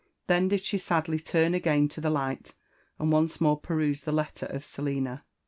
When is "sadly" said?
0.79-1.19